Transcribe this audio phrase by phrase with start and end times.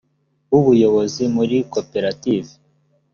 [0.51, 2.51] w ubuyobozi muri koperative